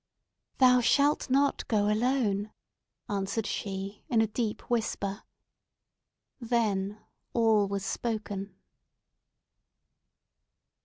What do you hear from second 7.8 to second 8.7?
spoken!